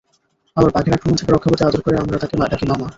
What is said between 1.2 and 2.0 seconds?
রক্ষা পেতে আদর করে